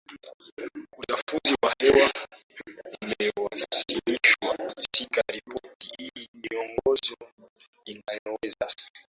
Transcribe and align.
uchafuzi 0.97 1.55
wa 1.61 1.75
hewa 1.79 2.11
umewasilishwa 3.01 4.57
katika 4.57 5.21
ripoti 5.31 5.89
hii 5.97 6.27
Miongozo 6.33 7.15
Inayoweza 7.85 8.71